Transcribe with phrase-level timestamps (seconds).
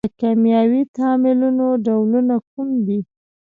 [0.07, 2.99] د کیمیاوي تعاملونو ډولونه کوم دي؟